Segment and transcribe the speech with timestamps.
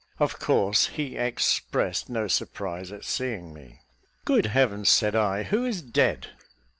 [0.19, 3.81] Of course he expressed no surprise at seeing me.
[4.25, 6.29] "Good Heavens!" said I, "who is dead?"